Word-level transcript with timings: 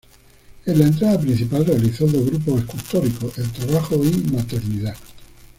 En 0.65 0.79
la 0.79 0.87
entrada 0.87 1.19
principal, 1.21 1.63
realizó 1.63 2.07
dos 2.07 2.25
grupos 2.25 2.61
escultóricos: 2.61 3.37
"El 3.37 3.51
trabajo" 3.51 4.03
y 4.03 4.31
"Maternidad". 4.33 4.95